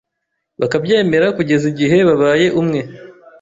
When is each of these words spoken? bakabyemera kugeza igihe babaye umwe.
bakabyemera 0.59 1.27
kugeza 1.37 1.65
igihe 1.71 1.97
babaye 2.07 2.47
umwe. 2.61 2.81